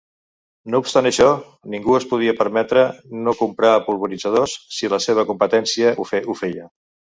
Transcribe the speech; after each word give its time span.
No 0.75 0.79
obstant 0.83 1.09
això, 1.09 1.27
ningú 1.73 1.97
es 1.97 2.07
podia 2.13 2.33
permetre 2.39 2.87
no 3.27 3.35
comprar 3.43 3.75
polvoritzadors 3.91 4.57
si 4.79 4.93
la 4.97 5.03
seva 5.09 5.29
competència 5.35 5.95
ho 6.09 6.35
feia. 6.45 6.69